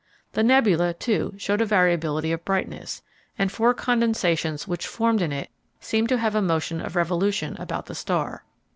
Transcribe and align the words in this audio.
The 0.31 0.41
nebula 0.41 0.95
too 0.95 1.35
showed 1.37 1.61
a 1.61 1.65
variability 1.67 2.31
of 2.31 2.43
brightness, 2.43 3.03
and 3.37 3.51
four 3.51 3.75
condensations 3.75 4.67
which 4.67 4.87
formed 4.87 5.21
in 5.21 5.31
it 5.31 5.51
seemed 5.79 6.09
to 6.09 6.17
have 6.17 6.33
a 6.33 6.41
motion 6.41 6.81
of 6.81 6.95
revolution 6.95 7.55
about 7.59 7.85
the 7.85 7.93
star. 7.93 8.43